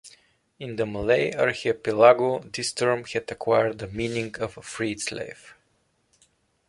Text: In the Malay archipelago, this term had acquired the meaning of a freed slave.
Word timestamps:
In 0.57 0.77
the 0.77 0.87
Malay 0.87 1.31
archipelago, 1.31 2.39
this 2.39 2.73
term 2.73 3.03
had 3.03 3.31
acquired 3.31 3.77
the 3.77 3.87
meaning 3.87 4.35
of 4.37 4.57
a 4.57 4.63
freed 4.63 4.99
slave. 4.99 5.53